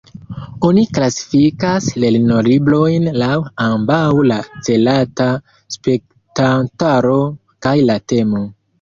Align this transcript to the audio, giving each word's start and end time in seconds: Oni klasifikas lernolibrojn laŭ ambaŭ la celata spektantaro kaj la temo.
Oni 0.69 0.85
klasifikas 0.97 1.89
lernolibrojn 2.03 3.07
laŭ 3.25 3.29
ambaŭ 3.67 4.01
la 4.33 4.41
celata 4.71 5.31
spektantaro 5.79 7.25
kaj 7.67 7.79
la 7.89 8.03
temo. 8.15 8.49